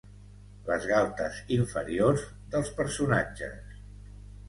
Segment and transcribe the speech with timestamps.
[0.69, 2.25] Les galtes inferiors
[2.57, 3.81] dels personatges.